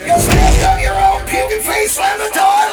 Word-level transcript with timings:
You 0.00 0.18
stand 0.18 0.64
on 0.64 0.80
your 0.80 0.94
own 0.94 1.20
puking 1.26 1.60
face, 1.60 1.92
slam 1.92 2.18
the 2.18 2.30
door. 2.32 2.69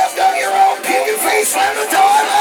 left 0.00 0.18
on 0.18 0.34
your 0.38 0.52
own, 0.52 0.76
kick 0.82 1.06
your 1.06 1.18
face, 1.18 1.52
slam 1.52 1.74
the 1.76 1.90
door. 1.92 2.39